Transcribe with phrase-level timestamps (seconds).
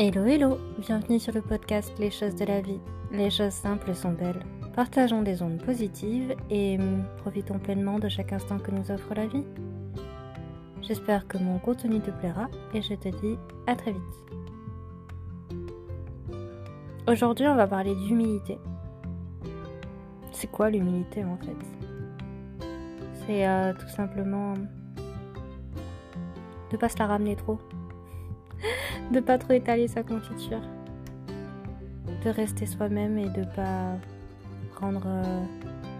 [0.00, 2.78] Hello hello, bienvenue sur le podcast Les choses de la vie.
[3.10, 4.44] Les choses simples sont belles.
[4.76, 9.26] Partageons des ondes positives et hum, profitons pleinement de chaque instant que nous offre la
[9.26, 9.42] vie.
[10.82, 14.02] J'espère que mon contenu te plaira et je te dis à très vite.
[17.08, 18.56] Aujourd'hui on va parler d'humilité.
[20.30, 22.68] C'est quoi l'humilité en fait?
[23.26, 24.54] C'est euh, tout simplement
[26.70, 27.58] de pas se la ramener trop
[29.12, 30.60] de pas trop étaler sa confiture,
[32.24, 33.96] de rester soi-même et de pas
[34.78, 35.44] rendre euh,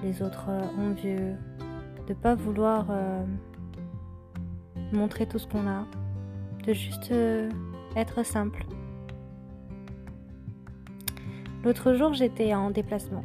[0.03, 1.35] les autres euh, envieux,
[2.07, 3.25] de pas vouloir euh,
[4.93, 5.87] montrer tout ce qu'on a,
[6.67, 7.13] de juste
[7.97, 8.65] être simple.
[11.65, 13.25] L'autre jour, j'étais en déplacement.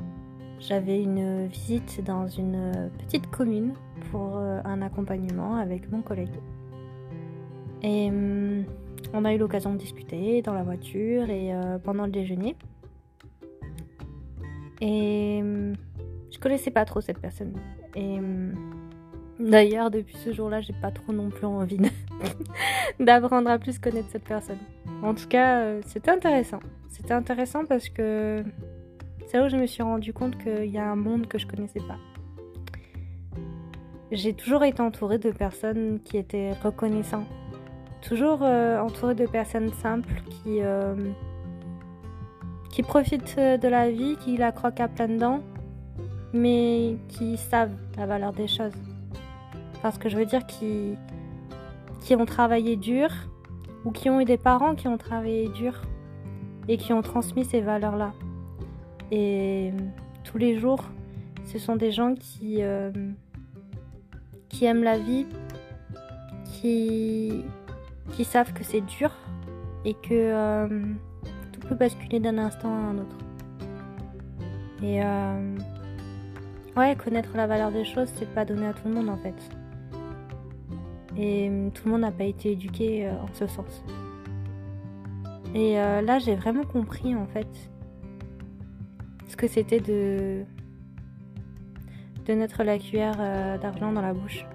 [0.59, 3.73] J'avais une visite dans une petite commune
[4.11, 6.39] pour un accompagnement avec mon collègue.
[7.81, 8.63] Et hum,
[9.13, 12.55] on a eu l'occasion de discuter dans la voiture et euh, pendant le déjeuner.
[14.81, 15.75] Et hum,
[16.31, 17.53] je connaissais pas trop cette personne.
[17.95, 18.53] Et hum,
[19.39, 21.77] d'ailleurs, depuis ce jour-là, j'ai pas trop non plus envie
[22.99, 24.57] d'apprendre à plus connaître cette personne.
[25.03, 26.59] En tout cas, euh, c'était intéressant.
[26.89, 28.43] C'était intéressant parce que
[29.27, 31.45] c'est là où je me suis rendu compte qu'il y a un monde que je
[31.45, 31.97] connaissais pas.
[34.11, 37.27] J'ai toujours été entourée de personnes qui étaient reconnaissantes
[38.03, 40.95] toujours euh, entouré de personnes simples qui, euh,
[42.69, 45.41] qui profitent de la vie, qui la croquent à plein dents,
[46.33, 48.73] mais qui savent la valeur des choses.
[49.81, 50.95] Parce que je veux dire qui,
[52.01, 53.09] qui ont travaillé dur
[53.85, 55.81] ou qui ont eu des parents qui ont travaillé dur
[56.67, 58.13] et qui ont transmis ces valeurs-là.
[59.11, 59.71] Et
[60.23, 60.83] tous les jours,
[61.45, 62.91] ce sont des gens qui, euh,
[64.49, 65.25] qui aiment la vie,
[66.45, 67.43] qui,
[68.11, 69.11] qui savent que c'est dur
[69.85, 70.67] et que euh,
[71.51, 73.17] tout peut basculer d'un instant à un autre.
[74.81, 75.55] Et euh,
[76.75, 79.35] ouais, connaître la valeur des choses, c'est pas donné à tout le monde en fait.
[81.15, 83.83] Et euh, tout le monde n'a pas été éduqué en ce sens.
[85.55, 87.47] Et là, j'ai vraiment compris en fait
[89.27, 90.43] ce que c'était de
[92.25, 93.17] de mettre la cuillère
[93.59, 94.47] d'argent dans la bouche.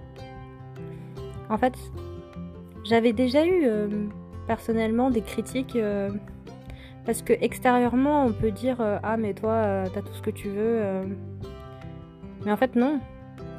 [1.48, 1.75] En fait,
[2.88, 3.88] j'avais déjà eu euh,
[4.47, 6.10] personnellement des critiques euh,
[7.04, 10.49] parce que extérieurement on peut dire euh, ah mais toi t'as tout ce que tu
[10.49, 10.81] veux
[12.44, 13.00] mais en fait non.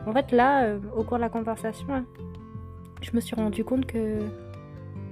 [0.07, 2.05] En fait là au cours de la conversation
[3.01, 4.19] je me suis rendu compte que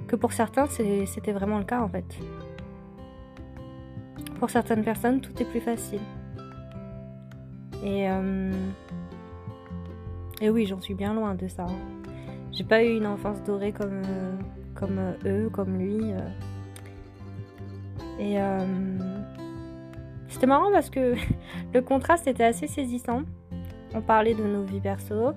[0.08, 2.06] que pour certains c'était vraiment le cas en fait.
[4.40, 6.02] Pour certaines personnes tout est plus facile.
[7.84, 8.08] Et
[10.42, 11.66] et oui j'en suis bien loin de ça.
[12.58, 14.36] J'ai pas eu une enfance dorée comme, euh,
[14.74, 16.12] comme euh, eux, comme lui.
[16.12, 16.18] Euh.
[18.20, 18.38] Et
[20.28, 21.14] c'était marrant parce que
[21.74, 23.22] le contraste était assez saisissant.
[23.94, 25.34] On parlait de nos vies perso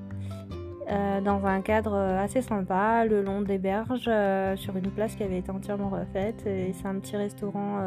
[1.25, 4.11] dans un cadre assez sympa, le long des berges,
[4.57, 6.45] sur une place qui avait été entièrement refaite.
[6.47, 7.83] Et c'est un petit restaurant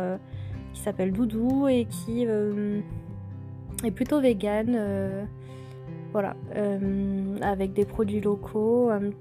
[0.73, 5.27] qui s'appelle Doudou et qui est plutôt vegan
[6.13, 8.91] voilà, euh, avec des produits locaux.
[8.91, 9.11] Il euh,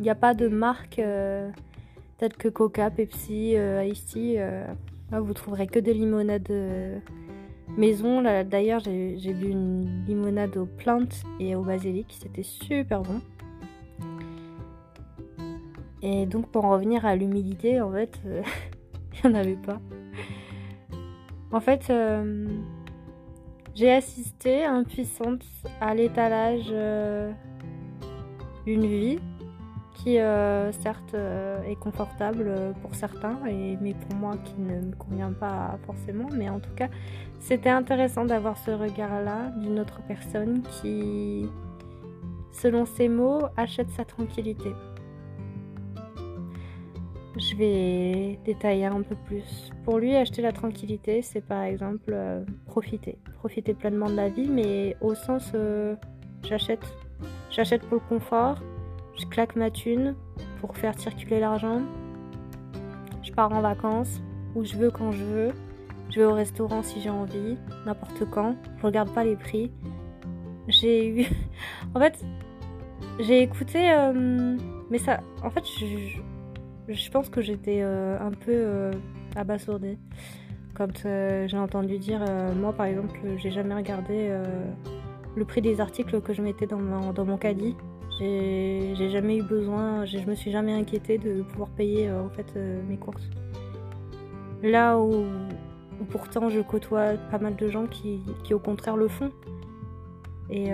[0.00, 1.48] n'y a pas de marque euh,
[2.18, 3.54] telle que Coca, Pepsi,
[3.86, 4.40] Ice Tea.
[5.12, 6.52] vous trouverez que des limonades
[7.78, 8.22] maison.
[8.22, 12.18] D'ailleurs, j'ai bu une limonade aux plantes et au basilic.
[12.20, 13.20] C'était super bon.
[16.02, 18.20] Et donc, pour en revenir à l'humidité, en fait,
[19.24, 19.80] il n'y en avait pas.
[21.52, 21.92] En fait,
[23.74, 25.44] j'ai assisté impuissante
[25.80, 27.32] à l'étalage euh,
[28.66, 29.18] d'une vie
[29.94, 34.96] qui euh, certes euh, est confortable pour certains et mais pour moi qui ne me
[34.96, 36.28] convient pas forcément.
[36.32, 36.88] Mais en tout cas
[37.38, 41.46] c'était intéressant d'avoir ce regard là d'une autre personne qui
[42.52, 44.72] selon ses mots achète sa tranquillité
[47.40, 49.70] je vais détailler un peu plus.
[49.84, 53.18] Pour lui, acheter la tranquillité, c'est par exemple euh, profiter.
[53.38, 55.96] Profiter pleinement de la vie, mais au sens euh,
[56.42, 56.84] j'achète.
[57.50, 58.58] J'achète pour le confort,
[59.18, 60.14] je claque ma thune
[60.60, 61.80] pour faire circuler l'argent.
[63.22, 64.20] Je pars en vacances
[64.54, 65.52] où je veux quand je veux.
[66.10, 67.56] Je vais au restaurant si j'ai envie,
[67.86, 68.56] n'importe quand.
[68.78, 69.70] Je regarde pas les prix.
[70.68, 71.26] J'ai eu.
[71.94, 72.24] en fait,
[73.20, 73.90] j'ai écouté.
[73.92, 74.56] Euh,
[74.90, 75.20] mais ça.
[75.42, 76.20] En fait, je
[76.92, 78.92] je pense que j'étais euh, un peu euh,
[79.36, 79.98] abasourdie
[80.74, 82.24] quand euh, j'ai entendu dire,
[82.56, 84.30] moi par exemple, j'ai jamais regardé
[85.36, 87.76] le prix des articles que je mettais dans mon, dans mon caddie.
[88.18, 92.58] J'ai jamais eu besoin, je me suis jamais inquiétée de pouvoir payer en fait
[92.88, 93.28] mes courses.
[94.62, 95.24] Là où,
[96.08, 99.32] pourtant je côtoie pas mal de gens qui, qui au contraire le font.
[100.48, 100.70] Et,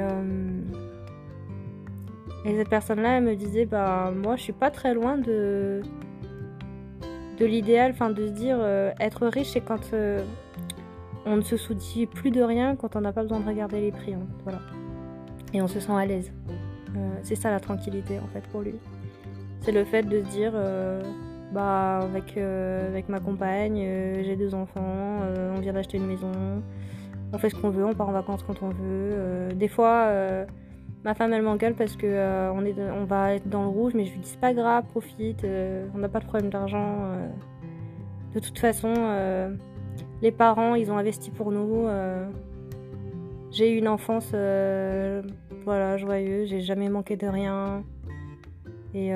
[2.45, 5.83] et cette personne-là, elle me disait, bah moi je suis pas très loin de,
[7.39, 10.25] de l'idéal, enfin de se dire euh, être riche c'est quand euh,
[11.25, 13.93] on ne se soucie plus de rien, quand on n'a pas besoin de regarder les
[13.93, 14.15] prix.
[14.15, 14.61] Hein, voilà.
[15.53, 16.33] Et on se sent à l'aise.
[17.23, 18.75] c'est ça la tranquillité en fait pour lui.
[19.61, 20.53] C'est le fait de se dire
[21.53, 23.77] bah avec, avec ma compagne,
[24.23, 25.21] j'ai deux enfants,
[25.57, 26.31] on vient d'acheter une maison,
[27.33, 28.75] on fait ce qu'on veut, on part en vacances quand on veut.
[29.13, 30.45] Euh, des fois, euh,
[31.05, 34.13] ma femme elle m'engueule parce que euh, on, va être dans le rouge, mais je
[34.13, 35.45] lui dis c'est pas grave, profite,
[35.95, 37.13] on n'a pas de problème d'argent.
[38.35, 38.95] de toute façon,
[40.23, 41.87] les parents ils ont investi pour nous.
[43.51, 44.31] j'ai eu une enfance
[45.65, 47.85] voilà, joyeuse, j'ai jamais manqué de rien.
[48.95, 49.13] Et,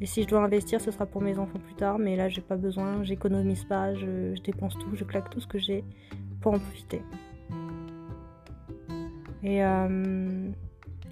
[0.00, 1.98] et si je dois investir, ce sera pour mes enfants plus tard.
[1.98, 5.58] Mais là, j'ai pas besoin, j'économise pas, je, dépense tout, je claque tout ce que
[5.58, 5.84] j'ai
[6.40, 7.00] pour en profiter.
[9.44, 10.48] Et euh,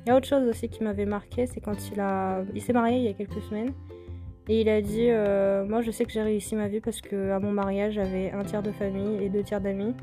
[0.05, 2.73] il y a autre chose aussi qui m'avait marqué, c'est quand il a, il s'est
[2.73, 3.73] marié il y a quelques semaines.
[4.49, 7.31] Et il a dit euh, Moi, je sais que j'ai réussi ma vie parce que
[7.31, 9.95] à mon mariage, j'avais un tiers de famille et deux tiers d'amis.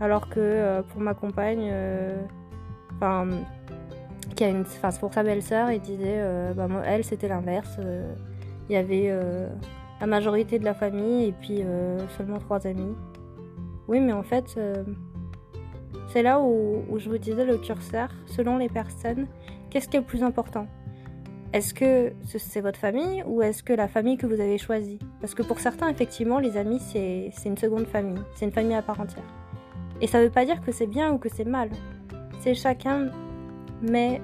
[0.00, 1.72] Alors que euh, pour ma compagne,
[2.96, 3.28] enfin,
[4.40, 6.20] enfin, pour sa belle-sœur, il disait
[6.56, 7.78] bah, Elle, c'était l'inverse.
[8.68, 9.14] Il y avait
[10.00, 11.62] la majorité de la famille et puis
[12.16, 12.94] seulement trois amis.
[13.88, 14.84] Oui, mais en fait, euh,
[16.08, 19.26] c'est là où, je vous disais le curseur, selon les personnes,
[19.70, 20.66] qu'est-ce qui est le plus important?
[21.52, 24.98] Est-ce que c'est votre famille ou est-ce que la famille que vous avez choisie?
[25.20, 28.82] Parce que pour certains, effectivement, les amis, c'est une seconde famille, c'est une famille à
[28.82, 29.24] part entière.
[30.00, 31.70] Et ça ne veut pas dire que c'est bien ou que c'est mal.
[32.40, 33.10] C'est chacun
[33.82, 34.20] met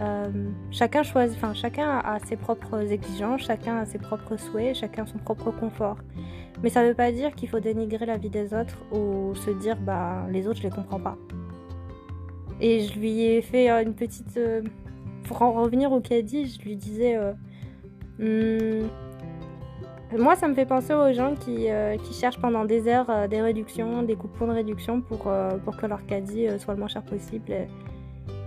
[0.00, 5.06] euh, chacun choisit, enfin chacun a ses propres exigences, chacun a ses propres souhaits, chacun
[5.06, 5.96] son propre confort.
[6.62, 9.50] Mais ça ne veut pas dire qu'il faut dénigrer la vie des autres ou se
[9.50, 11.16] dire bah les autres je les comprends pas.
[12.60, 14.62] Et je lui ai fait euh, une petite, euh,
[15.24, 17.18] pour en revenir au dit, je lui disais,
[18.18, 18.86] hmm,
[20.18, 21.66] moi ça me fait penser aux gens qui,
[22.04, 25.28] qui cherchent pendant des heures des réductions, des coupons de réduction pour,
[25.64, 27.52] pour que leur caddie soit le moins cher possible.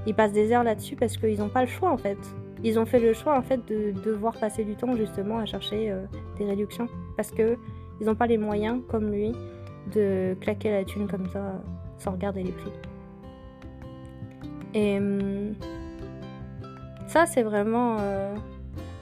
[0.06, 2.18] Ils passent des heures là-dessus parce qu'ils n'ont pas le choix en fait.
[2.64, 5.92] Ils ont fait le choix en fait de devoir passer du temps justement à chercher
[5.92, 6.06] euh,
[6.38, 7.58] des réductions parce que
[8.00, 9.34] ils n'ont pas les moyens comme lui
[9.94, 11.62] de claquer la thune comme ça
[11.98, 12.72] sans regarder les prix.
[14.74, 15.54] Et hum,
[17.08, 17.98] ça c'est vraiment.
[18.00, 18.36] Euh,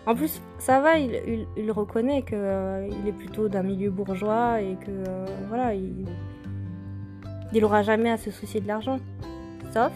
[0.05, 4.61] en plus, ça va, il, il, reconnaît qu'il euh, il est plutôt d'un milieu bourgeois
[4.61, 5.03] et que
[5.49, 6.05] voilà, il,
[7.51, 8.99] il aura jamais à se soucier de l'argent.
[9.73, 9.91] Sauf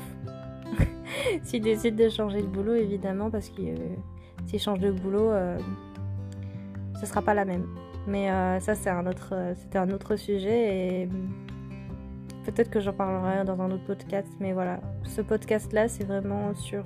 [1.44, 3.76] s'il décide de changer de boulot, évidemment, parce que euh,
[4.46, 5.58] s'il change de boulot, euh,
[7.00, 7.66] ce sera pas la même.
[8.08, 11.10] Mais euh, ça, c'est un autre, c'était un autre sujet et
[12.46, 14.28] peut-être que j'en parlerai dans un autre podcast.
[14.40, 16.84] Mais voilà, ce podcast-là, c'est vraiment sur.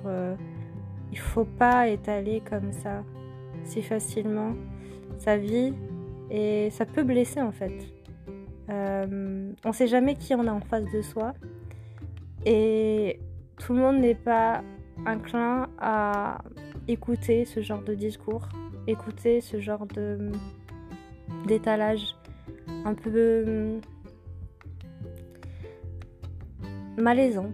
[1.12, 3.02] il faut pas étaler comme ça
[3.64, 4.52] si facilement
[5.18, 5.72] sa vie
[6.30, 7.72] et ça peut blesser en fait.
[8.68, 11.32] on sait jamais qui on a en face de soi.
[12.44, 13.18] Et
[13.58, 14.62] tout le monde n'est pas
[15.04, 16.38] inclin à
[16.88, 18.48] écouter ce genre de discours,
[18.86, 20.32] écouter ce genre de
[21.46, 22.16] d'étalage
[22.84, 23.80] un peu
[26.96, 27.50] malaisant.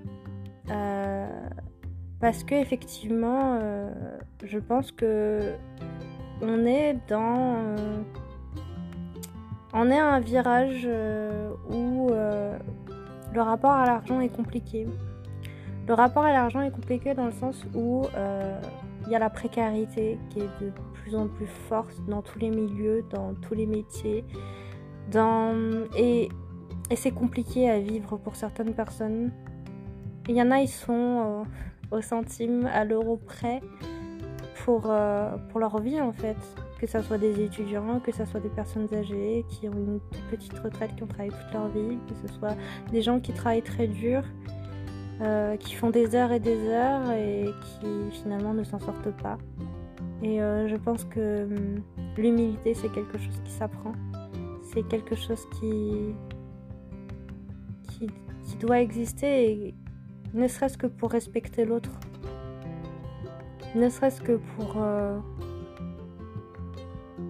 [0.71, 1.27] Euh,
[2.21, 3.91] parce que effectivement, euh,
[4.45, 5.55] je pense que
[6.41, 8.03] on est dans euh,
[9.75, 10.89] on est à un virage
[11.71, 14.87] où le rapport à l'argent est compliqué.
[15.89, 18.61] Le rapport à l'argent est compliqué dans le sens où euh,
[19.07, 22.51] il y a la précarité qui est de plus en plus forte dans tous les
[22.51, 24.25] milieux, dans tous les métiers.
[25.97, 26.29] Et
[26.97, 29.33] c'est compliqué à vivre pour certaines personnes.
[30.29, 31.45] Il y en a, ils sont
[31.93, 33.61] euh, au centime, à l'euro près
[34.65, 36.37] pour, euh, pour leur vie en fait.
[36.79, 40.59] Que ce soit des étudiants, que ce soit des personnes âgées qui ont une petite
[40.59, 42.57] retraite, qui ont travaillé toute leur vie, que ce soit
[42.91, 44.23] des gens qui travaillent très dur
[45.23, 49.39] euh, qui font des heures et des heures et qui finalement ne s'en sortent pas.
[50.21, 51.83] Et euh, je pense que hum,
[52.17, 53.93] l'humilité, c'est quelque chose qui s'apprend.
[54.63, 56.15] C'est quelque chose qui,
[57.89, 58.09] qui,
[58.59, 59.75] doit exister, et
[60.35, 61.91] ne serait-ce que pour respecter l'autre.
[63.75, 65.19] Ne serait-ce que pour, euh,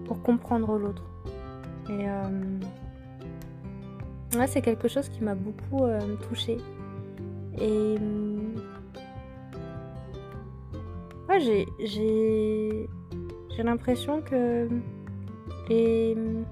[0.05, 1.03] pour comprendre l'autre.
[1.89, 2.07] Et
[4.37, 5.85] ouais, c'est quelque chose qui m'a beaucoup
[6.29, 6.57] touchée.
[7.59, 7.97] Et
[11.29, 12.89] ouais, j'ai, j'ai,
[13.55, 14.67] j'ai l'impression que
[15.69, 16.45] Et hum,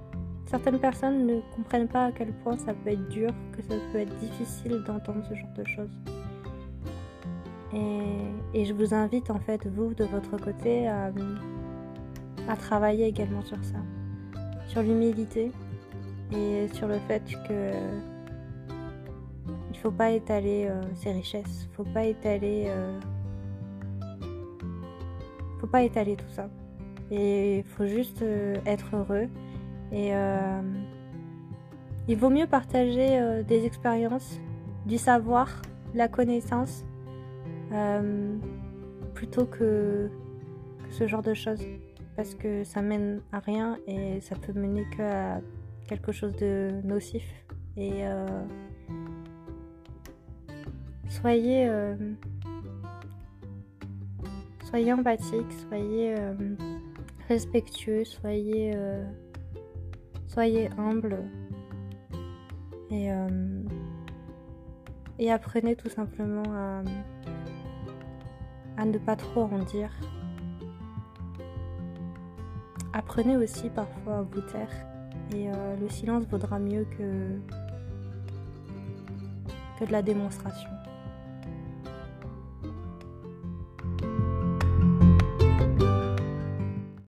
[0.46, 4.00] certaines personnes ne comprennent pas à quel point ça peut être dur, que ça peut
[4.00, 5.98] être difficile d'entendre ce genre de choses.
[7.74, 11.12] Et, je vous invite en fait, vous, de votre côté, à,
[12.50, 13.77] à travailler également sur ça.
[14.67, 15.51] Sur l'humilité
[16.34, 17.72] et sur le fait que
[19.82, 23.00] faut pas étaler euh, ses richesses, faut pas étaler euh,
[25.60, 26.50] faut pas étaler tout ça.
[27.10, 29.28] Et il faut juste euh, être heureux.
[29.92, 30.12] Et
[32.08, 34.40] il vaut mieux partager des expériences,
[34.86, 35.50] du savoir,
[35.94, 36.86] la connaissance,
[39.14, 40.10] plutôt que,
[40.90, 41.62] ce genre de choses.
[42.16, 45.42] Parce que ça mène à rien et ça peut mener que à
[45.90, 47.26] quelque chose de nocif.
[47.76, 48.06] Et
[51.12, 51.96] soyez, euh,
[54.65, 56.34] soyez empathique, soyez euh,
[57.27, 59.03] respectueux, soyez, euh,
[60.27, 61.18] soyez humble
[62.89, 63.10] et,
[65.30, 66.82] apprenez tout simplement à,
[68.77, 69.91] à ne pas trop en dire.
[72.91, 74.72] Apprenez aussi parfois à vous taire
[75.34, 75.48] et
[75.80, 77.39] le silence vaudra mieux que,
[79.80, 80.81] que de la démonstration.